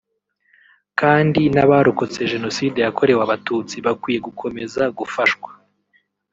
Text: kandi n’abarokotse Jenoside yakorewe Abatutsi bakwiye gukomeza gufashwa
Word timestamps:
kandi 0.99 1.41
n’abarokotse 1.55 2.19
Jenoside 2.31 2.77
yakorewe 2.85 3.21
Abatutsi 3.23 3.75
bakwiye 3.85 4.19
gukomeza 4.27 4.81
gufashwa 4.97 5.49